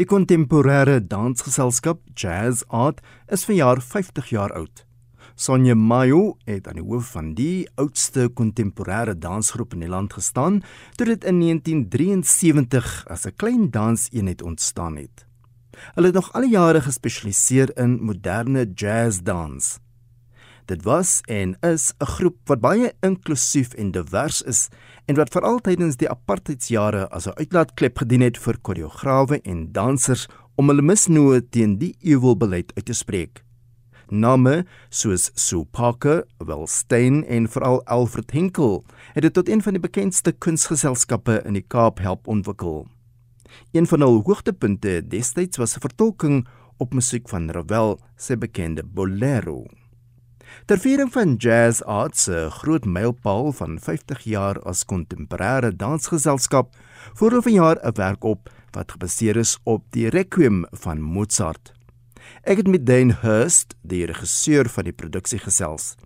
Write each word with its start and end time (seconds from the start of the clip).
Die 0.00 0.06
kontemporêre 0.08 1.02
dansgeselskap 1.04 1.98
Jazz 2.16 2.62
Art 2.72 3.02
is 3.28 3.42
verjaar 3.44 3.76
50 3.84 4.30
jaar 4.32 4.54
oud. 4.56 4.86
Sonja 5.36 5.74
Mayo 5.76 6.38
het 6.48 6.64
aan 6.70 6.78
die 6.80 6.84
hoof 6.86 7.10
van 7.12 7.34
die 7.36 7.66
oudste 7.76 8.30
kontemporêre 8.32 9.12
dansgroep 9.12 9.76
in 9.76 9.84
die 9.84 9.90
land 9.92 10.16
gestaan 10.16 10.62
toe 10.96 11.10
dit 11.10 11.26
in 11.28 11.42
1973 11.44 13.04
as 13.12 13.26
'n 13.26 13.36
klein 13.36 13.68
danseenheid 13.70 14.40
ontstaan 14.40 14.96
het. 14.96 15.26
Hulle 15.94 16.06
het 16.06 16.16
nog 16.16 16.32
al 16.32 16.48
die 16.48 16.56
jare 16.56 16.80
gespesialiseer 16.80 17.76
in 17.76 18.00
moderne 18.00 18.64
jazzdans. 18.74 19.76
Dit 20.70 20.84
was 20.86 21.20
en 21.26 21.56
is 21.60 21.92
'n 21.98 22.06
groep 22.06 22.36
wat 22.46 22.60
baie 22.60 22.92
inklusief 23.00 23.74
en 23.74 23.90
divers 23.90 24.42
is 24.42 24.68
en 25.06 25.16
wat 25.16 25.32
veral 25.32 25.58
tydens 25.58 25.96
die 25.96 26.08
apartheidsjare 26.08 27.08
as 27.10 27.26
'n 27.26 27.34
uitlaatklep 27.34 27.98
gedien 27.98 28.20
het 28.20 28.38
vir 28.38 28.58
koreograwe 28.58 29.40
en 29.42 29.72
dansers 29.72 30.28
om 30.54 30.68
hulle 30.68 30.82
misnoë 30.82 31.40
teen 31.50 31.78
die 31.78 31.94
ewelbeleid 32.00 32.72
uit 32.76 32.84
te 32.84 32.92
spreek. 32.92 33.44
Name 34.08 34.64
soos 34.90 35.30
Sue 35.34 35.64
Parker, 35.64 36.24
Will 36.38 36.66
Stein 36.66 37.24
en 37.24 37.48
veral 37.48 37.82
Alfred 37.84 38.30
Henkel 38.30 38.84
het 39.14 39.22
dit 39.22 39.32
tot 39.32 39.48
een 39.48 39.62
van 39.62 39.72
die 39.72 39.80
bekendste 39.80 40.32
kunsgeselskappe 40.32 41.42
in 41.44 41.54
die 41.54 41.66
Kaap 41.68 41.98
help 41.98 42.28
ontwikkel. 42.28 42.86
Een 43.72 43.86
van 43.86 44.00
hul 44.00 44.22
hoogtepunte 44.22 45.02
destyds 45.08 45.56
was 45.56 45.76
'n 45.76 45.80
vertolking 45.80 46.46
op 46.76 46.94
musiek 46.94 47.28
van 47.28 47.50
Ravel, 47.50 47.98
sy 48.16 48.36
bekende 48.36 48.82
Bolero. 48.84 49.81
Ter 50.66 50.78
viering 50.78 51.10
van 51.12 51.36
Jazz 51.36 51.82
Arts 51.82 52.22
se 52.28 52.46
groot 52.50 52.84
mylpaal 52.84 53.52
van 53.52 53.78
50 53.80 54.24
jaar 54.24 54.60
as 54.62 54.84
kontemporêre 54.84 55.72
dansgeselskap, 55.76 56.72
voer 57.14 57.30
hulle 57.30 57.46
vanjaar 57.48 57.78
'n 57.82 57.96
werk 57.96 58.24
op 58.24 58.50
wat 58.72 58.92
gebaseer 58.92 59.36
is 59.36 59.58
op 59.64 59.82
die 59.90 60.08
Requiem 60.08 60.64
van 60.72 61.00
Mozart. 61.00 61.72
Ek 62.42 62.56
het 62.56 62.68
met 62.68 62.86
Dane 62.86 63.14
Hurst, 63.20 63.74
die 63.82 64.06
regisseur 64.06 64.68
van 64.68 64.84
die 64.84 64.92
produksie 64.92 65.38
gesels. 65.38 65.96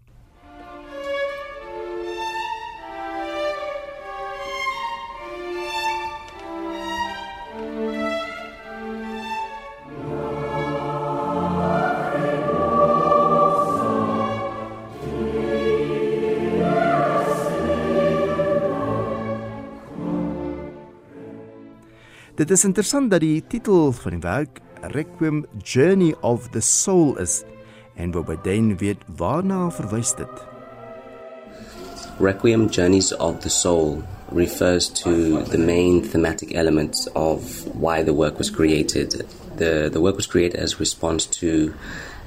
Dit 22.36 22.50
is 22.50 22.66
interessant 22.68 23.08
dat 23.10 23.22
die 23.24 23.40
titel 23.48 23.94
van 23.96 24.12
die 24.12 24.20
werk 24.20 24.58
Requiem 24.92 25.46
Journey 25.64 26.12
of 26.20 26.50
the 26.52 26.60
Soul 26.60 27.14
is 27.16 27.38
en 27.96 28.12
waarby 28.12 28.36
dan 28.44 28.74
weet 28.76 29.06
waarna 29.16 29.70
verwys 29.72 30.12
dit. 30.18 30.42
Requiem 32.20 32.66
Journeys 32.68 33.08
of 33.16 33.40
the 33.40 33.48
Soul 33.48 34.02
refers 34.34 34.90
to 35.00 35.42
the 35.48 35.58
main 35.58 36.02
thematic 36.02 36.52
elements 36.52 37.08
of 37.14 37.64
why 37.72 38.04
the 38.04 38.12
work 38.12 38.36
was 38.36 38.50
created. 38.50 39.24
The 39.56 39.88
the 39.88 40.00
work 40.00 40.16
was 40.16 40.28
created 40.28 40.60
as 40.60 40.76
response 40.78 41.24
to 41.40 41.72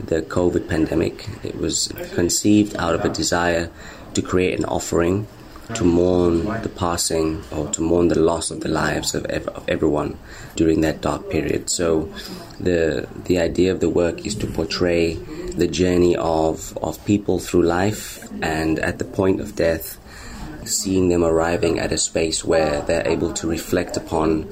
the 0.06 0.24
COVID 0.26 0.66
pandemic. 0.68 1.30
It 1.44 1.62
was 1.62 1.94
conceived 2.16 2.76
out 2.82 2.96
of 2.96 3.06
a 3.06 3.14
desire 3.14 3.70
to 4.14 4.22
create 4.22 4.58
an 4.58 4.66
offering 4.66 5.28
to 5.76 5.84
mourn 5.84 6.46
the 6.64 6.70
passing 6.70 7.44
or 7.52 7.68
to 7.70 7.82
mourn 7.82 8.08
the 8.08 8.20
loss 8.20 8.50
of 8.50 8.62
the 8.62 8.70
lives 8.70 9.14
of, 9.14 9.26
ev- 9.26 9.48
of 9.50 9.68
everyone 9.70 10.18
during 10.56 10.82
that 10.82 11.02
dark 11.02 11.30
period. 11.30 11.70
So, 11.70 12.12
the 12.60 13.08
the 13.26 13.40
idea 13.40 13.72
of 13.72 13.80
the 13.80 13.90
work 13.90 14.26
is 14.26 14.36
to 14.36 14.48
portray 14.48 15.14
the 15.14 15.68
journey 15.68 16.16
of 16.16 16.78
of 16.82 17.04
people 17.06 17.40
through 17.40 17.64
life, 17.64 18.28
and 18.42 18.80
at 18.80 19.00
the 19.00 19.06
point 19.06 19.42
of 19.42 19.56
death, 19.56 19.98
seeing 20.66 21.10
them 21.10 21.24
arriving 21.24 21.80
at 21.80 21.92
a 21.92 21.98
space 21.98 22.44
where 22.44 22.82
they're 22.82 23.08
able 23.08 23.34
to 23.34 23.48
reflect 23.48 23.96
upon 23.96 24.48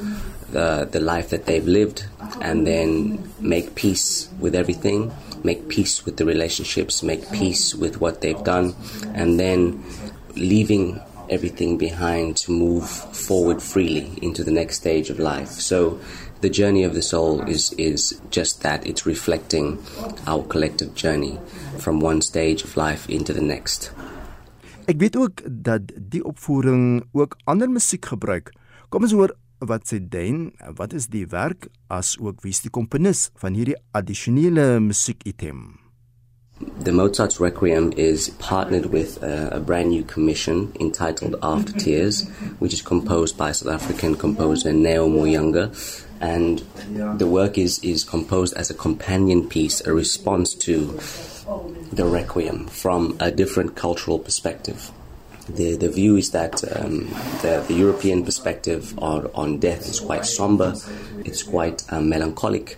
the 0.51 0.87
the 0.89 0.99
life 0.99 1.29
that 1.29 1.45
they've 1.45 1.67
lived, 1.67 2.05
and 2.41 2.65
then 2.65 3.31
make 3.39 3.75
peace 3.75 4.29
with 4.39 4.55
everything. 4.55 5.11
Make 5.43 5.69
peace 5.69 6.03
with 6.05 6.17
the 6.17 6.25
relationships, 6.25 7.03
make 7.03 7.31
peace 7.31 7.75
with 7.75 8.01
what 8.01 8.21
they've 8.21 8.43
done, 8.43 8.75
and 9.13 9.39
then 9.39 9.83
leaving 10.37 10.99
everything 11.29 11.77
behind 11.77 12.37
to 12.37 12.51
move 12.51 12.87
forward 12.87 13.61
freely 13.61 14.11
into 14.21 14.43
the 14.43 14.51
next 14.51 14.77
stage 14.77 15.09
of 15.09 15.19
life. 15.19 15.49
So 15.49 15.99
the 16.41 16.49
journey 16.49 16.83
of 16.83 16.93
the 16.93 17.01
soul 17.01 17.41
is 17.41 17.73
is 17.77 18.19
just 18.29 18.61
that 18.61 18.85
it's 18.85 19.05
reflecting 19.05 19.79
our 20.25 20.43
collective 20.43 20.95
journey 20.95 21.39
from 21.79 21.99
one 21.99 22.21
stage 22.21 22.63
of 22.63 22.77
life 22.77 23.09
into 23.09 23.33
the 23.33 23.41
next. 23.41 23.91
Ek 24.87 24.99
weet 25.03 25.17
ook 25.19 25.41
dat 25.51 25.91
die 25.99 26.23
opvoering 26.23 27.03
ook 27.11 27.35
ander 27.43 27.67
musiek 27.67 28.05
gebruik. 28.05 28.53
Kom 28.89 29.03
ons 29.03 29.11
hoor 29.11 29.33
wat 29.59 29.89
sê 29.89 29.99
Dan, 29.99 30.53
wat 30.77 30.93
is 30.93 31.09
die 31.11 31.25
werk 31.27 31.67
as 31.91 32.15
ook 32.21 32.45
wie 32.45 32.53
is 32.55 32.63
die 32.63 32.71
komponis 32.71 33.27
van 33.41 33.57
hierdie 33.57 33.75
addisionele 33.91 34.77
musiekitem? 34.79 35.86
The 36.59 36.91
Mozart's 36.91 37.39
Requiem 37.39 37.93
is 37.97 38.29
partnered 38.39 38.87
with 38.87 39.21
a, 39.21 39.57
a, 39.57 39.59
brand 39.59 39.89
new 39.89 40.03
commission 40.03 40.71
entitled 40.79 41.35
After 41.43 41.71
Tears, 41.73 42.27
which 42.57 42.73
is 42.73 42.81
composed 42.81 43.37
by 43.37 43.51
South 43.51 43.73
African 43.73 44.15
composer 44.15 44.73
Neo 44.73 45.07
Muyanga. 45.07 45.71
And 46.19 46.59
the 47.19 47.27
work 47.27 47.59
is, 47.59 47.77
is 47.83 48.03
composed 48.03 48.55
as 48.55 48.71
a 48.71 48.73
companion 48.73 49.47
piece, 49.47 49.85
a 49.85 49.93
response 49.93 50.55
to 50.55 50.99
the 51.93 52.05
Requiem 52.05 52.67
from 52.67 53.15
a 53.19 53.29
different 53.29 53.75
cultural 53.75 54.17
perspective. 54.17 54.91
The, 55.49 55.77
the 55.77 55.89
view 55.89 56.17
is 56.17 56.31
that 56.31 56.61
um, 56.75 57.07
the, 57.41 57.63
the 57.67 57.73
European 57.73 58.25
perspective 58.25 58.97
on, 58.99 59.29
on 59.33 59.59
death 59.59 59.87
is 59.87 59.99
quite 59.99 60.25
somber, 60.25 60.75
it's 61.23 61.43
quite 61.43 61.83
uh, 61.91 62.01
melancholic. 62.01 62.77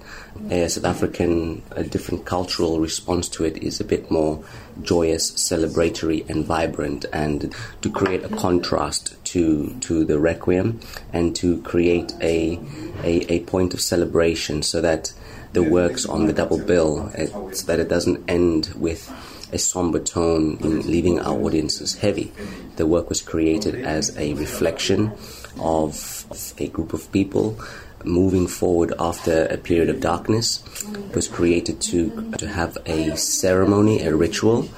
A 0.52 0.70
South 0.70 0.86
African, 0.86 1.64
a 1.72 1.84
different 1.84 2.26
cultural 2.26 2.80
response 2.80 3.28
to 3.30 3.44
it 3.44 3.58
is 3.58 3.82
a 3.82 3.84
bit 3.84 4.10
more 4.10 4.44
joyous, 4.84 5.32
celebratory, 5.32 6.30
and 6.30 6.46
vibrant, 6.46 7.06
and 7.12 7.54
to 7.82 7.90
create 7.92 8.24
a 8.24 8.30
contrast 8.30 9.16
to 9.26 9.76
to 9.82 10.06
the 10.06 10.18
requiem, 10.18 10.80
and 11.12 11.36
to 11.36 11.62
create 11.64 12.14
a 12.22 12.58
a, 13.04 13.34
a 13.34 13.40
point 13.42 13.74
of 13.74 13.82
celebration, 13.82 14.62
so 14.62 14.80
that 14.80 15.12
the 15.52 15.64
works 15.64 16.06
on 16.06 16.28
the 16.28 16.34
double 16.34 16.60
bill, 16.60 17.12
so 17.52 17.66
that 17.66 17.80
it 17.80 17.90
doesn't 17.90 18.24
end 18.30 18.72
with 18.78 19.12
a 19.52 19.58
somber 19.58 20.00
tone 20.00 20.58
in 20.62 20.82
leaving 20.90 21.20
our 21.20 21.38
audiences 21.38 21.96
heavy. 21.96 22.32
The 22.76 22.86
work 22.86 23.10
was 23.10 23.22
created 23.22 23.76
as 23.76 24.16
a 24.18 24.34
reflection 24.34 25.12
of, 25.60 26.26
of 26.30 26.54
a 26.58 26.68
group 26.68 26.94
of 26.94 27.12
people 27.12 27.60
moving 28.06 28.48
forward 28.48 28.94
after 29.00 29.46
a 29.48 29.58
period 29.58 29.90
of 29.90 30.00
darkness. 30.00 30.64
It 31.10 31.16
was 31.16 31.28
created 31.28 31.82
to 31.82 32.32
to 32.38 32.48
have 32.48 32.78
a 32.86 33.16
ceremony, 33.18 34.02
a 34.04 34.16
ritual, 34.16 34.70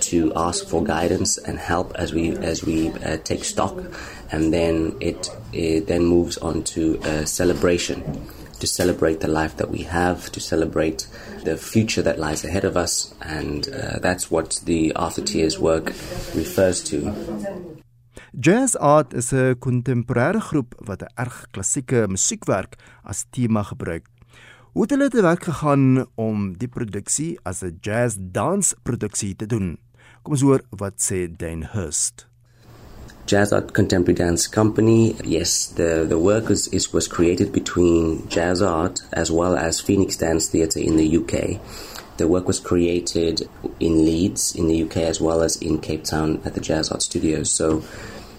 to 0.00 0.32
ask 0.34 0.66
for 0.66 0.82
guidance 0.82 1.36
and 1.38 1.58
help 1.58 1.92
as 1.96 2.12
we 2.12 2.36
as 2.38 2.64
we 2.64 2.90
uh, 2.90 3.18
take 3.18 3.44
stock, 3.44 3.76
and 4.32 4.52
then 4.52 4.96
it, 5.00 5.30
it 5.52 5.86
then 5.86 6.04
moves 6.06 6.38
on 6.38 6.62
to 6.64 6.98
a 7.04 7.26
celebration 7.26 8.02
to 8.60 8.66
celebrate 8.66 9.20
the 9.20 9.28
life 9.28 9.56
that 9.56 9.70
we 9.70 9.82
have, 9.82 10.30
to 10.32 10.40
celebrate 10.40 11.08
the 11.44 11.56
future 11.56 12.02
that 12.02 12.18
lies 12.18 12.44
ahead 12.44 12.64
of 12.64 12.76
us, 12.76 13.14
and 13.22 13.68
uh, 13.68 13.98
that's 13.98 14.30
what 14.30 14.60
the 14.64 14.92
After 14.94 15.22
Tears 15.22 15.58
work 15.58 15.86
refers 16.34 16.82
to. 16.84 17.12
Jazz 18.38 18.76
Art 18.76 19.12
is 19.12 19.32
'n 19.32 19.58
kontemporêre 19.58 20.40
groep 20.40 20.74
wat 20.86 21.02
'n 21.02 21.12
erg 21.16 21.46
klassieke 21.50 22.06
musiekwerk 22.08 22.76
as 23.02 23.24
tema 23.30 23.62
gebruik. 23.62 24.06
Hoe 24.72 24.82
het 24.82 24.90
hulle 24.90 25.08
te 25.08 25.22
werk 25.22 25.42
gegaan 25.44 26.06
om 26.14 26.54
die 26.58 26.68
produksie 26.68 27.38
as 27.42 27.62
'n 27.62 27.78
jazz 27.80 28.16
dans 28.20 28.74
produksie 28.82 29.36
te 29.36 29.46
doen? 29.46 29.78
Kom 30.22 30.32
ons 30.32 30.42
hoor 30.42 30.62
wat 30.70 30.94
sê 31.02 31.26
Dane 31.26 31.66
Hurst. 31.72 32.29
Jazz 33.30 33.52
Art 33.52 33.74
Contemporary 33.74 34.16
Dance 34.16 34.48
Company. 34.48 35.14
Yes, 35.22 35.66
the, 35.66 36.04
the 36.04 36.18
work 36.18 36.50
is, 36.50 36.66
is, 36.74 36.92
was 36.92 37.06
created 37.06 37.52
between 37.52 38.28
Jazz 38.28 38.60
Art 38.60 39.02
as 39.12 39.30
well 39.30 39.54
as 39.54 39.78
Phoenix 39.78 40.16
Dance 40.16 40.48
Theatre 40.48 40.80
in 40.80 40.96
the 40.96 41.16
UK. 41.16 41.60
The 42.16 42.26
work 42.26 42.48
was 42.48 42.58
created 42.58 43.48
in 43.78 44.04
Leeds 44.04 44.56
in 44.56 44.66
the 44.66 44.82
UK 44.82 44.96
as 44.96 45.20
well 45.20 45.42
as 45.42 45.54
in 45.62 45.78
Cape 45.78 46.02
Town 46.02 46.42
at 46.44 46.54
the 46.54 46.60
Jazz 46.60 46.90
Art 46.90 47.02
Studios. 47.02 47.52
So 47.52 47.84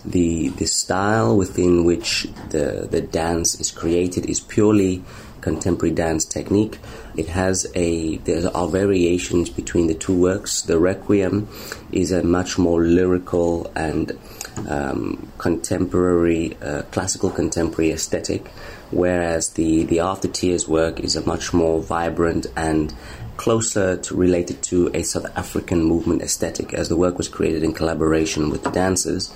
the 0.03 0.49
the 0.49 0.65
style 0.65 1.37
within 1.37 1.85
which 1.85 2.27
the 2.49 2.85
the 2.91 2.99
dance 2.99 3.57
is 3.61 3.71
created 3.71 4.29
is 4.29 4.41
purely 4.41 5.03
contemporary 5.39 5.95
dance 5.95 6.25
technique. 6.25 6.79
It 7.15 7.27
has 7.27 7.65
a 7.75 8.17
there 8.17 8.45
are 8.53 8.67
variations 8.67 9.49
between 9.49 9.87
the 9.87 9.94
two 9.94 10.19
works. 10.19 10.63
The 10.63 10.79
Requiem 10.79 11.47
is 11.94 12.11
a 12.11 12.23
much 12.23 12.57
more 12.57 12.81
lyrical 12.81 13.71
and 13.73 14.19
um, 14.68 15.31
contemporary, 15.38 16.57
uh, 16.62 16.83
classical 16.92 17.30
contemporary 17.30 17.92
aesthetic, 17.92 18.48
whereas 18.92 19.50
the, 19.50 19.83
the 19.83 20.00
After 20.00 20.27
Tears 20.27 20.68
work 20.68 21.00
is 21.00 21.15
a 21.15 21.25
much 21.25 21.53
more 21.53 21.81
vibrant 21.81 22.48
and 22.56 22.94
closer 23.38 23.98
to, 23.98 24.15
related 24.15 24.62
to 24.62 24.92
a 24.94 25.03
South 25.03 25.25
African 25.36 25.83
movement 25.83 26.21
aesthetic, 26.21 26.74
as 26.74 26.89
the 26.89 26.95
work 26.95 27.18
was 27.18 27.27
created 27.27 27.63
in 27.63 27.74
collaboration 27.74 28.50
with 28.50 28.63
the 28.63 28.71
dancers. 28.71 29.33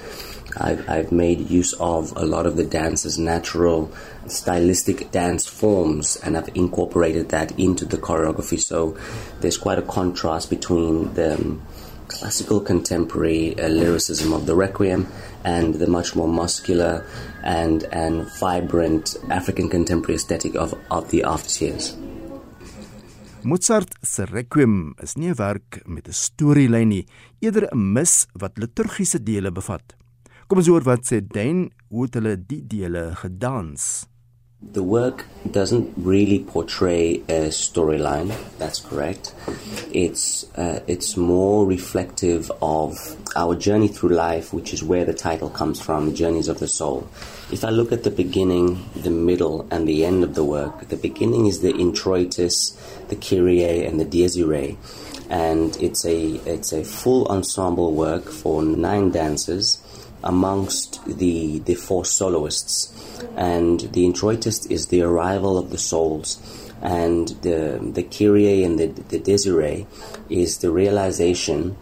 I've, 0.58 0.88
I've 0.90 1.12
made 1.12 1.50
use 1.50 1.74
of 1.74 2.16
a 2.16 2.26
lot 2.26 2.46
of 2.46 2.56
the 2.56 2.64
dancers' 2.64 3.18
natural 3.18 3.92
stylistic 4.28 5.12
dance 5.12 5.46
forms 5.46 6.18
and 6.18 6.38
I've 6.38 6.50
incorporated 6.56 7.30
that 7.30 7.60
into 7.60 7.86
the 7.86 7.98
choreography. 7.98 8.60
So 8.60 8.98
there's 9.42 9.58
quite 9.58 9.80
a 9.80 9.84
contrast 9.84 10.50
between 10.50 11.14
the 11.16 11.58
classical 12.08 12.60
contemporary 12.60 13.56
uh, 13.60 13.68
lyricism 13.68 14.34
of 14.34 14.46
the 14.46 14.56
Requiem 14.56 15.08
and 15.44 15.76
the 15.76 15.88
much 15.88 16.16
more 16.16 16.28
muscular 16.28 17.06
and, 17.44 17.84
and 17.92 18.26
vibrant 18.40 19.16
African 19.30 19.70
contemporary 19.70 20.16
aesthetic 20.16 20.56
of, 20.56 20.74
of 20.90 21.10
the 21.12 21.24
After 21.24 21.50
Tears. 21.50 21.96
Mozart 23.46 23.94
se 24.02 24.26
Requiem 24.26 24.96
is 25.04 25.16
nie 25.18 25.30
'n 25.30 25.36
werk 25.38 25.82
met 25.86 26.08
'n 26.08 26.14
storielyn 26.14 26.90
nie, 26.90 27.06
eerder 27.42 27.70
'n 27.72 27.94
mis 27.94 28.26
wat 28.34 28.58
liturgiese 28.58 29.24
dele 29.24 29.52
bevat. 29.52 29.96
Kom 30.48 30.58
ons 30.58 30.68
hoor 30.68 30.82
wat 30.82 31.06
sê 31.06 31.22
Dan 31.22 31.70
hoe 31.90 32.08
hulle 32.12 32.38
die 32.38 32.64
dele 32.68 33.14
gedans. 33.16 34.08
The 34.72 34.84
work 34.84 35.26
doesn't 35.50 35.94
really 35.96 36.40
portray 36.40 37.18
a 37.30 37.50
storyline. 37.50 38.36
That's 38.58 38.80
correct. 38.80 39.34
It's 39.92 40.44
uh, 40.58 40.82
it's 40.88 41.16
more 41.16 41.66
reflective 41.66 42.52
of 42.62 43.16
our 43.36 43.56
journey 43.56 43.88
through 43.88 44.10
life, 44.10 44.54
which 44.54 44.74
is 44.74 44.84
where 44.84 45.06
the 45.06 45.14
title 45.14 45.50
comes 45.50 45.80
from, 45.80 46.16
Journeys 46.16 46.48
of 46.48 46.60
the 46.60 46.68
Soul. 46.68 47.08
If 47.52 47.64
I 47.64 47.70
look 47.70 47.92
at 47.92 48.04
the 48.04 48.10
beginning, 48.10 48.84
the 48.96 49.12
middle, 49.12 49.68
and 49.70 49.88
the 49.88 50.04
end 50.04 50.24
of 50.24 50.36
the 50.36 50.44
work, 50.44 50.90
the 50.90 50.98
beginning 50.98 51.46
is 51.46 51.62
the 51.62 51.74
introitus, 51.74 52.76
the 53.10 53.16
Kyrie, 53.16 53.86
and 53.86 54.00
the 54.00 54.06
Dies 54.06 54.36
Irae, 54.38 54.78
and 55.30 55.78
it's 55.82 56.06
a 56.06 56.36
it's 56.46 56.74
a 56.74 56.84
full 56.84 57.28
ensemble 57.28 57.94
work 57.94 58.26
for 58.26 58.64
nine 58.64 59.12
dancers 59.12 59.78
amongst 60.26 61.06
the 61.06 61.60
the 61.60 61.76
four 61.76 62.04
soloists 62.04 62.92
and 63.38 63.82
the 63.94 64.06
introitus 64.06 64.70
is 64.70 64.88
the 64.88 65.02
arrival 65.02 65.58
of 65.58 65.70
the 65.70 65.78
souls 65.78 66.40
and 66.82 67.30
the 67.42 67.80
the 67.94 68.04
Kyrie 68.04 68.64
and 68.64 68.78
the, 68.80 68.88
the 68.88 69.20
Dies 69.20 69.48
Irae 69.48 69.88
is 70.30 70.60
the 70.60 70.72
realization 70.72 71.78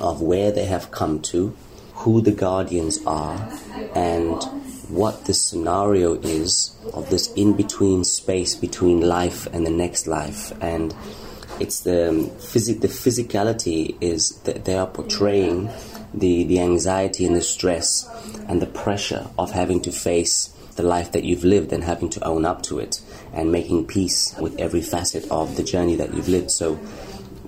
of 0.00 0.22
where 0.22 0.50
they 0.50 0.64
have 0.64 0.90
come 0.90 1.20
to, 1.20 1.54
who 1.94 2.20
the 2.22 2.32
guardians 2.32 3.04
are, 3.06 3.50
and 3.94 4.42
what 4.88 5.26
the 5.26 5.34
scenario 5.34 6.14
is 6.14 6.74
of 6.94 7.10
this 7.10 7.32
in 7.34 7.52
between 7.54 8.02
space 8.02 8.54
between 8.54 9.00
life 9.00 9.46
and 9.52 9.66
the 9.66 9.70
next 9.70 10.06
life. 10.06 10.52
And 10.62 10.94
it's 11.60 11.80
the 11.80 12.08
um, 12.08 12.30
physic 12.38 12.80
the 12.80 12.88
physicality 12.88 13.96
is 14.00 14.38
that 14.44 14.64
they 14.64 14.76
are 14.76 14.86
portraying 14.86 15.68
the, 16.14 16.44
the 16.44 16.60
anxiety 16.60 17.24
and 17.26 17.36
the 17.36 17.42
stress 17.42 18.08
and 18.48 18.60
the 18.60 18.66
pressure 18.66 19.26
of 19.38 19.50
having 19.52 19.80
to 19.82 19.92
face 19.92 20.54
the 20.76 20.82
life 20.82 21.12
that 21.12 21.24
you've 21.24 21.44
lived 21.44 21.72
and 21.72 21.84
having 21.84 22.08
to 22.10 22.24
own 22.24 22.44
up 22.44 22.62
to 22.62 22.78
it 22.78 23.00
and 23.32 23.52
making 23.52 23.86
peace 23.86 24.34
with 24.40 24.58
every 24.58 24.80
facet 24.80 25.30
of 25.30 25.56
the 25.56 25.62
journey 25.62 25.96
that 25.96 26.14
you've 26.14 26.28
lived. 26.28 26.50
So 26.50 26.78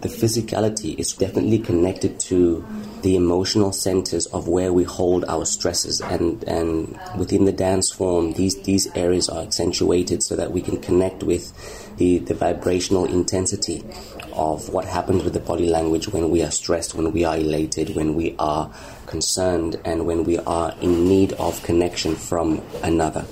the 0.02 0.08
physicality 0.08 0.98
is 0.98 1.12
definitely 1.12 1.60
connected 1.60 2.18
to 2.18 2.64
the 3.02 3.14
emotional 3.14 3.72
centers 3.72 4.26
of 4.26 4.48
where 4.48 4.72
we 4.72 4.82
hold 4.82 5.24
our 5.26 5.44
stresses 5.44 6.00
and 6.00 6.42
and 6.44 6.98
within 7.16 7.44
the 7.44 7.52
dance 7.52 7.90
form 7.90 8.32
these 8.32 8.60
these 8.62 8.88
areas 8.96 9.28
are 9.28 9.42
accentuated 9.42 10.22
so 10.22 10.34
that 10.34 10.50
we 10.50 10.60
can 10.60 10.80
connect 10.80 11.22
with 11.22 11.52
the, 11.96 12.18
the 12.18 12.34
vibrational 12.34 13.04
intensity 13.04 13.84
of 14.32 14.68
what 14.70 14.84
happens 14.84 15.24
with 15.24 15.32
the 15.32 15.40
body 15.40 15.68
language 15.68 16.08
when 16.08 16.30
we 16.30 16.42
are 16.42 16.50
stressed, 16.50 16.94
when 16.94 17.12
we 17.12 17.24
are 17.24 17.36
elated, 17.36 17.94
when 17.94 18.14
we 18.14 18.34
are 18.38 18.72
concerned, 19.06 19.78
and 19.84 20.06
when 20.06 20.24
we 20.24 20.38
are 20.38 20.74
in 20.80 21.06
need 21.08 21.32
of 21.34 21.62
connection 21.62 22.14
from 22.14 22.62
another. 22.82 23.22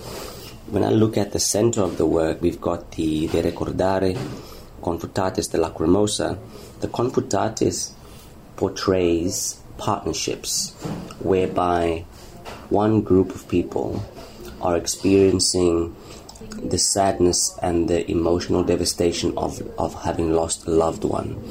When 0.69 0.85
I 0.85 0.91
look 0.91 1.17
at 1.17 1.33
the 1.33 1.41
center 1.41 1.83
of 1.83 1.97
the 1.99 2.07
work, 2.07 2.41
we've 2.41 2.61
got 2.61 2.93
the 2.93 3.27
De 3.27 3.43
Recordare, 3.43 4.17
Confutatis 4.83 5.51
de 5.51 5.59
Lacrimosa. 5.59 6.39
The 6.81 6.89
Confutatis 6.89 7.93
portrays 8.57 9.61
partnerships 9.79 10.73
whereby 11.21 12.05
one 12.69 13.01
group 13.01 13.35
of 13.35 13.49
people 13.49 14.05
are 14.61 14.77
experiencing 14.77 15.97
the 16.41 16.79
sadness 16.79 17.57
and 17.63 17.89
the 17.89 18.11
emotional 18.11 18.63
devastation 18.63 19.37
of, 19.37 19.63
of 19.79 20.03
having 20.03 20.33
lost 20.33 20.67
a 20.67 20.71
loved 20.71 21.05
one. 21.05 21.43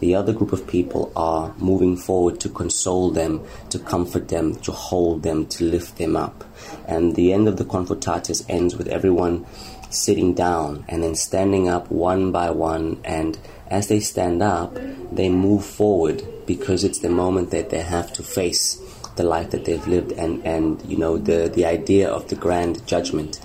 The 0.00 0.14
other 0.14 0.32
group 0.32 0.52
of 0.52 0.66
people 0.66 1.12
are 1.16 1.54
moving 1.56 1.96
forward 1.96 2.40
to 2.40 2.48
console 2.48 3.10
them, 3.10 3.42
to 3.70 3.78
comfort 3.78 4.28
them, 4.28 4.56
to 4.56 4.72
hold 4.72 5.22
them, 5.22 5.46
to 5.46 5.64
lift 5.64 5.96
them 5.96 6.16
up. 6.16 6.44
And 6.86 7.14
the 7.14 7.32
end 7.32 7.48
of 7.48 7.56
the 7.56 7.64
Confutatis 7.64 8.44
ends 8.48 8.76
with 8.76 8.88
everyone 8.88 9.46
sitting 9.90 10.34
down 10.34 10.84
and 10.88 11.02
then 11.02 11.14
standing 11.14 11.68
up 11.68 11.90
one 11.90 12.32
by 12.32 12.50
one. 12.50 13.00
And 13.04 13.38
as 13.68 13.88
they 13.88 14.00
stand 14.00 14.42
up, 14.42 14.76
they 15.10 15.28
move 15.28 15.64
forward 15.64 16.22
because 16.46 16.84
it's 16.84 16.98
the 16.98 17.08
moment 17.08 17.50
that 17.52 17.70
they 17.70 17.80
have 17.80 18.12
to 18.14 18.22
face 18.22 18.80
the 19.16 19.24
life 19.24 19.50
that 19.50 19.64
they've 19.64 19.86
lived 19.86 20.12
and, 20.12 20.44
and 20.44 20.84
you 20.86 20.96
know 20.96 21.16
the, 21.16 21.48
the 21.54 21.64
idea 21.64 22.10
of 22.10 22.28
the 22.28 22.34
grand 22.34 22.84
judgment 22.86 23.40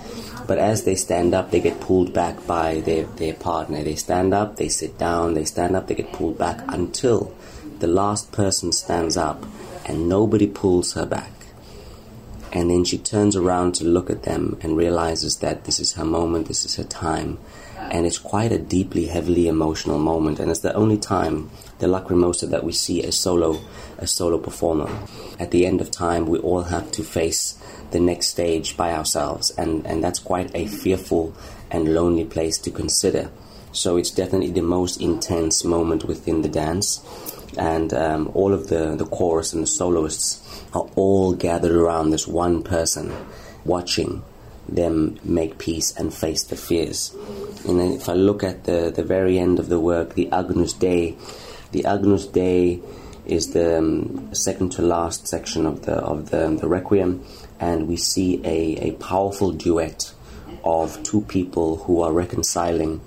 but 0.49 0.57
as 0.57 0.83
they 0.83 0.95
stand 0.95 1.35
up, 1.35 1.51
they 1.51 1.59
get 1.59 1.79
pulled 1.79 2.11
back 2.11 2.47
by 2.47 2.79
their, 2.81 3.03
their 3.05 3.35
partner. 3.35 3.83
They 3.83 3.93
stand 3.93 4.33
up, 4.33 4.55
they 4.55 4.67
sit 4.67 4.97
down, 4.97 5.35
they 5.35 5.45
stand 5.45 5.75
up, 5.75 5.85
they 5.85 5.93
get 5.93 6.11
pulled 6.11 6.39
back 6.39 6.63
until 6.69 7.31
the 7.77 7.85
last 7.85 8.31
person 8.31 8.71
stands 8.71 9.15
up 9.15 9.45
and 9.85 10.09
nobody 10.09 10.47
pulls 10.47 10.93
her 10.93 11.05
back. 11.05 11.31
And 12.51 12.71
then 12.71 12.83
she 12.83 12.97
turns 12.97 13.35
around 13.35 13.75
to 13.75 13.83
look 13.83 14.09
at 14.09 14.23
them 14.23 14.57
and 14.63 14.75
realizes 14.75 15.37
that 15.37 15.65
this 15.65 15.79
is 15.79 15.93
her 15.93 16.03
moment, 16.03 16.47
this 16.47 16.65
is 16.65 16.77
her 16.77 16.83
time. 16.83 17.37
And 17.77 18.07
it's 18.07 18.17
quite 18.17 18.51
a 18.51 18.57
deeply, 18.57 19.05
heavily 19.05 19.47
emotional 19.47 19.99
moment. 19.99 20.39
And 20.39 20.49
it's 20.49 20.61
the 20.61 20.73
only 20.73 20.97
time, 20.97 21.51
the 21.77 21.85
lacrimosa, 21.85 22.49
that 22.49 22.63
we 22.63 22.71
see 22.71 23.03
a 23.03 23.11
solo, 23.11 23.61
a 23.99 24.07
solo 24.07 24.39
performer. 24.39 24.89
At 25.39 25.51
the 25.51 25.67
end 25.67 25.79
of 25.79 25.91
time, 25.91 26.25
we 26.25 26.39
all 26.39 26.63
have 26.63 26.91
to 26.93 27.03
face 27.03 27.55
the 27.91 27.99
next 27.99 28.27
stage 28.27 28.77
by 28.77 28.93
ourselves, 28.93 29.51
and, 29.51 29.85
and 29.85 30.03
that's 30.03 30.19
quite 30.19 30.51
a 30.53 30.67
fearful 30.67 31.33
and 31.71 31.93
lonely 31.93 32.25
place 32.25 32.57
to 32.59 32.71
consider. 32.71 33.29
So 33.71 33.97
it's 33.97 34.11
definitely 34.11 34.51
the 34.51 34.61
most 34.61 35.01
intense 35.01 35.63
moment 35.63 36.03
within 36.03 36.41
the 36.41 36.49
dance, 36.49 37.03
and 37.57 37.93
um, 37.93 38.31
all 38.33 38.53
of 38.53 38.67
the, 38.67 38.95
the 38.95 39.05
chorus 39.05 39.53
and 39.53 39.63
the 39.63 39.67
soloists 39.67 40.63
are 40.73 40.89
all 40.95 41.33
gathered 41.33 41.71
around 41.71 42.09
this 42.09 42.27
one 42.27 42.63
person, 42.63 43.11
watching 43.65 44.23
them 44.67 45.19
make 45.23 45.57
peace 45.57 45.91
and 45.97 46.13
face 46.13 46.43
the 46.43 46.55
fears. 46.55 47.15
And 47.67 47.81
if 47.81 48.07
I 48.07 48.13
look 48.13 48.43
at 48.43 48.65
the, 48.65 48.91
the 48.95 49.03
very 49.03 49.39
end 49.39 49.59
of 49.59 49.69
the 49.69 49.79
work, 49.79 50.13
the 50.13 50.31
Agnus 50.31 50.73
Dei, 50.73 51.17
the 51.71 51.85
Agnus 51.85 52.27
Dei 52.27 52.79
is 53.25 53.53
the 53.53 53.77
um, 53.77 54.33
second 54.33 54.71
to 54.73 54.81
last 54.81 55.27
section 55.27 55.65
of 55.65 55.85
the 55.85 55.93
of 55.93 56.31
the, 56.31 56.49
the 56.59 56.67
Requiem, 56.67 57.23
and 57.59 57.87
we 57.87 57.97
see 57.97 58.41
a, 58.43 58.89
a 58.89 58.91
powerful 58.93 59.51
duet 59.51 60.13
of 60.63 61.01
two 61.03 61.21
people 61.21 61.77
who 61.77 62.01
are 62.01 62.11
reconciling 62.11 63.01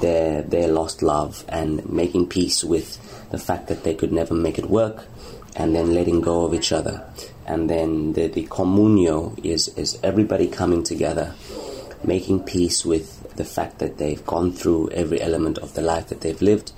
their 0.00 0.42
their 0.42 0.68
lost 0.68 1.02
love 1.02 1.44
and 1.48 1.88
making 1.88 2.26
peace 2.26 2.64
with 2.64 2.98
the 3.30 3.38
fact 3.38 3.68
that 3.68 3.84
they 3.84 3.94
could 3.94 4.12
never 4.12 4.34
make 4.34 4.58
it 4.58 4.68
work 4.68 5.06
and 5.54 5.74
then 5.74 5.94
letting 5.94 6.20
go 6.20 6.44
of 6.44 6.52
each 6.52 6.70
other. 6.70 7.08
And 7.46 7.70
then 7.70 8.12
the, 8.12 8.26
the 8.26 8.46
communio 8.46 9.38
is, 9.44 9.68
is 9.68 9.98
everybody 10.02 10.48
coming 10.48 10.82
together 10.82 11.34
making 12.04 12.40
peace 12.40 12.84
with 12.84 13.36
the 13.36 13.44
fact 13.44 13.78
that 13.78 13.98
they've 13.98 14.24
gone 14.26 14.52
through 14.52 14.90
every 14.90 15.20
element 15.20 15.58
of 15.58 15.74
the 15.74 15.82
life 15.82 16.08
that 16.08 16.20
they've 16.20 16.40
lived 16.42 16.72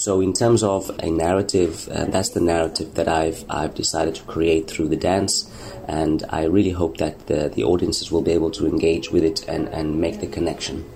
so, 0.00 0.22
in 0.22 0.32
terms 0.32 0.62
of 0.62 0.90
a 1.00 1.10
narrative, 1.10 1.86
uh, 1.90 2.06
that's 2.06 2.30
the 2.30 2.40
narrative 2.40 2.94
that 2.94 3.06
I've 3.06 3.44
I've 3.50 3.74
decided 3.74 4.14
to 4.14 4.22
create 4.22 4.66
through 4.66 4.88
the 4.88 4.96
dance, 4.96 5.46
and 5.86 6.24
I 6.30 6.44
really 6.44 6.70
hope 6.70 6.96
that 6.96 7.26
the, 7.26 7.50
the 7.50 7.64
audiences 7.64 8.10
will 8.10 8.22
be 8.22 8.30
able 8.30 8.50
to 8.52 8.66
engage 8.66 9.10
with 9.10 9.24
it 9.24 9.46
and, 9.46 9.68
and 9.68 10.00
make 10.00 10.22
the 10.22 10.26
connection. 10.26 10.86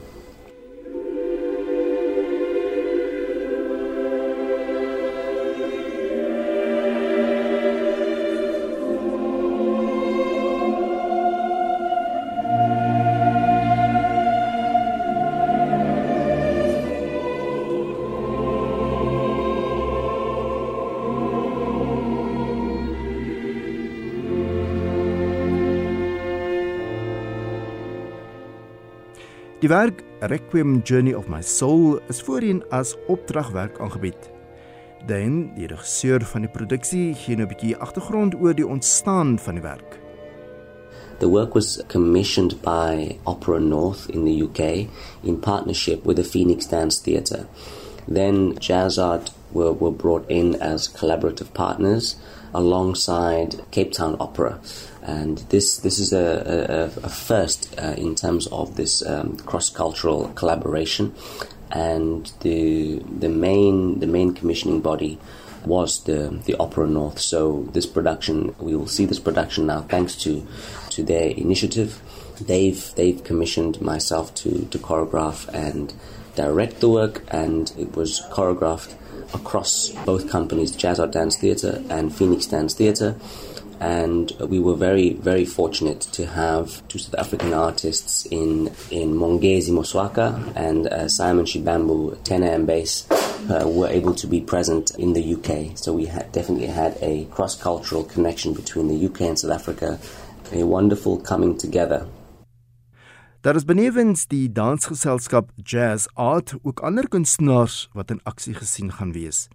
Die 29.64 29.70
werk 29.70 30.04
Requiem 30.20 30.82
Journey 30.84 31.14
of 31.14 31.26
My 31.26 31.40
Soul 31.40 31.98
is 32.08 32.20
voorheen 32.20 32.58
as 32.68 32.90
opdragwerk 33.08 33.78
aangebied. 33.80 34.26
Dan 35.08 35.54
die 35.56 35.64
regisseur 35.70 36.20
van 36.28 36.44
die 36.44 36.50
produksie 36.52 37.14
gee 37.16 37.38
nou 37.38 37.46
'n 37.46 37.52
bietjie 37.54 37.76
agtergrond 37.86 38.34
oor 38.34 38.52
die 38.52 38.66
ontstaan 38.66 39.38
van 39.38 39.54
die 39.54 39.64
werk. 39.64 39.96
The 41.18 41.30
work 41.30 41.54
was 41.54 41.80
commissioned 41.88 42.60
by 42.60 43.16
Opera 43.24 43.58
North 43.58 44.04
in 44.10 44.24
the 44.24 44.36
UK 44.42 44.86
in 45.22 45.40
partnership 45.40 46.04
with 46.04 46.16
the 46.16 46.28
Phoenix 46.28 46.68
Dance 46.68 47.00
Theatre. 47.00 47.46
Then 48.06 48.58
Jazz 48.60 48.98
Art 48.98 49.32
were, 49.52 49.72
were 49.72 49.96
brought 49.96 50.28
in 50.28 50.60
as 50.60 50.92
collaborative 50.92 51.54
partners 51.54 52.16
alongside 52.52 53.64
Cape 53.70 53.92
Town 53.92 54.16
Opera. 54.20 54.60
And 55.04 55.38
this, 55.50 55.78
this 55.78 55.98
is 55.98 56.12
a, 56.12 56.90
a, 56.98 57.06
a 57.06 57.08
first 57.10 57.74
uh, 57.78 57.94
in 57.96 58.14
terms 58.14 58.46
of 58.46 58.76
this 58.76 59.04
um, 59.06 59.36
cross 59.36 59.68
cultural 59.68 60.28
collaboration. 60.34 61.14
And 61.70 62.32
the, 62.40 63.00
the, 63.18 63.28
main, 63.28 64.00
the 64.00 64.06
main 64.06 64.32
commissioning 64.32 64.80
body 64.80 65.18
was 65.66 66.04
the, 66.04 66.40
the 66.44 66.54
Opera 66.56 66.86
North. 66.86 67.18
So, 67.18 67.68
this 67.72 67.86
production, 67.86 68.54
we 68.58 68.74
will 68.76 68.86
see 68.86 69.04
this 69.04 69.18
production 69.18 69.66
now 69.66 69.82
thanks 69.82 70.14
to, 70.16 70.46
to 70.90 71.02
their 71.02 71.28
initiative. 71.28 72.00
They've, 72.40 72.94
they've 72.94 73.22
commissioned 73.22 73.80
myself 73.80 74.34
to, 74.36 74.66
to 74.66 74.78
choreograph 74.78 75.48
and 75.52 75.92
direct 76.34 76.80
the 76.80 76.88
work, 76.88 77.22
and 77.28 77.72
it 77.78 77.94
was 77.96 78.20
choreographed 78.30 78.94
across 79.34 79.90
both 80.04 80.30
companies, 80.30 80.72
Jazz 80.72 81.00
Art 81.00 81.12
Dance 81.12 81.36
Theatre 81.36 81.82
and 81.88 82.14
Phoenix 82.14 82.46
Dance 82.46 82.74
Theatre. 82.74 83.16
And 83.84 84.32
we 84.40 84.60
were 84.60 84.76
very, 84.76 85.12
very 85.12 85.44
fortunate 85.44 86.00
to 86.16 86.24
have 86.24 86.66
two 86.88 86.98
South 86.98 87.16
African 87.16 87.52
artists 87.52 88.24
in, 88.24 88.68
in 88.90 89.12
Mongezi 89.12 89.72
Moswaka 89.78 90.28
and 90.56 90.86
uh, 90.86 91.06
Simon 91.06 91.44
Shibambu, 91.44 92.22
tenor 92.24 92.54
and 92.54 92.66
bass, 92.66 93.06
uh, 93.10 93.68
were 93.68 93.88
able 93.88 94.14
to 94.14 94.26
be 94.26 94.40
present 94.40 94.92
in 94.98 95.12
the 95.12 95.34
UK. 95.34 95.76
So 95.76 95.92
we 95.92 96.06
had 96.06 96.32
definitely 96.32 96.68
had 96.68 96.96
a 97.02 97.26
cross 97.26 97.60
cultural 97.60 98.04
connection 98.04 98.54
between 98.54 98.88
the 98.88 99.06
UK 99.06 99.20
and 99.20 99.38
South 99.38 99.52
Africa, 99.52 99.98
a 100.50 100.64
wonderful 100.64 101.18
coming 101.20 101.58
together 101.58 102.06
Daar 103.44 103.54
is 103.54 103.66
benewens 103.68 104.22
die 104.26 104.46
dansgeselskap 104.48 105.50
Jazz 105.60 106.06
Art 106.14 106.54
ook 106.62 106.80
ander 106.80 107.04
kunstenaars 107.12 107.90
wat 107.92 108.10
in 108.10 108.22
aksie 108.24 108.54
gesien 108.56 108.88
gaan 108.92 109.12
wees. 109.12 109.48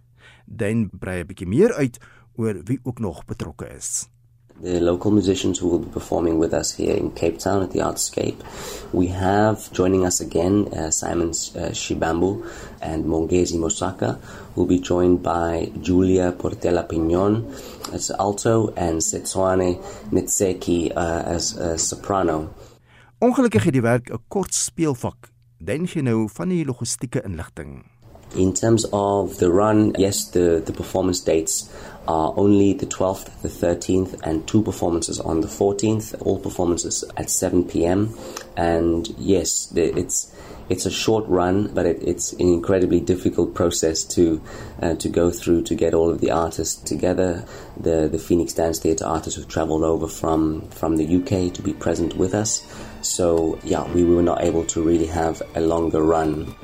Dan 0.46 0.86
brei 0.92 1.20
'n 1.22 1.26
bietjie 1.26 1.48
meer 1.48 1.74
uit 1.74 1.98
oor 2.36 2.60
wie 2.64 2.78
ook 2.82 2.98
nog 2.98 3.24
betrokke 3.24 3.66
is. 3.66 4.06
The 4.62 4.78
local 4.78 5.10
musicians 5.10 5.58
who 5.58 5.68
will 5.68 5.78
be 5.78 5.90
performing 5.90 6.38
with 6.38 6.52
us 6.52 6.76
here 6.76 6.94
in 6.94 7.12
Cape 7.12 7.38
Town 7.38 7.62
at 7.62 7.70
the 7.70 7.78
Artscape. 7.78 8.36
We 8.92 9.06
have 9.06 9.72
joining 9.72 10.04
us 10.04 10.20
again 10.20 10.68
uh, 10.68 10.90
Simon 10.90 11.30
uh, 11.30 11.72
Shibambu 11.72 12.44
and 12.82 13.06
Mongezi 13.06 13.56
Mosaka, 13.56 14.20
who 14.54 14.60
will 14.60 14.68
be 14.68 14.78
joined 14.78 15.22
by 15.22 15.72
Julia 15.80 16.32
Portela 16.32 16.86
Pignon 16.86 17.50
as 17.94 18.10
alto 18.10 18.68
and 18.76 19.00
Setswane 19.00 19.82
Nitseki 20.10 20.92
uh, 20.94 21.22
as 21.24 21.56
a 21.56 21.78
soprano. 21.78 22.52
Ongelukkig 23.20 23.64
het 23.64 23.72
die 23.72 23.82
werk 23.82 24.10
'n 24.12 24.18
kort 24.28 24.54
speelvak. 24.54 25.28
Jy 25.58 26.00
nou 26.00 26.28
van 26.28 26.48
die 26.48 26.64
logistieke 26.64 27.22
inligting? 27.24 27.84
In 28.34 28.54
terms 28.54 28.86
of 28.92 29.38
the 29.38 29.50
run, 29.50 29.94
yes, 29.98 30.24
the, 30.26 30.62
the 30.64 30.72
performance 30.72 31.20
dates 31.20 31.68
are 32.06 32.32
only 32.36 32.72
the 32.72 32.86
12th, 32.86 33.42
the 33.42 33.48
13th, 33.48 34.20
and 34.22 34.46
two 34.46 34.62
performances 34.62 35.18
on 35.20 35.40
the 35.40 35.48
14th. 35.48 36.14
All 36.24 36.38
performances 36.38 37.04
at 37.16 37.28
7 37.28 37.64
p.m. 37.64 38.16
And 38.56 39.08
yes, 39.18 39.72
it's 39.74 40.34
it's 40.68 40.86
a 40.86 40.90
short 40.90 41.26
run, 41.26 41.74
but 41.74 41.84
it, 41.84 42.00
it's 42.00 42.32
an 42.34 42.42
incredibly 42.48 43.00
difficult 43.00 43.54
process 43.54 44.04
to 44.04 44.40
uh, 44.80 44.94
to 44.94 45.08
go 45.08 45.30
through 45.30 45.62
to 45.62 45.74
get 45.74 45.94
all 45.94 46.08
of 46.10 46.20
the 46.20 46.30
artists 46.30 46.80
together. 46.82 47.44
The 47.76 48.08
the 48.08 48.18
Phoenix 48.18 48.52
Dance 48.52 48.78
Theatre 48.78 49.04
artists 49.04 49.38
who 49.38 49.44
travelled 49.44 49.82
over 49.82 50.06
from 50.06 50.62
from 50.70 50.96
the 50.96 51.16
UK 51.16 51.52
to 51.54 51.62
be 51.62 51.72
present 51.72 52.16
with 52.16 52.34
us. 52.34 52.64
So 53.02 53.58
yeah, 53.64 53.90
we 53.92 54.04
were 54.04 54.22
not 54.22 54.42
able 54.44 54.64
to 54.66 54.82
really 54.82 55.06
have 55.06 55.42
a 55.56 55.60
longer 55.60 56.02
run. 56.02 56.54